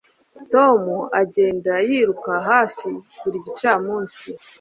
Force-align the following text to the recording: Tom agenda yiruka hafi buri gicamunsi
Tom 0.51 0.81
agenda 1.21 1.73
yiruka 1.89 2.33
hafi 2.49 2.89
buri 3.21 3.37
gicamunsi 3.45 4.23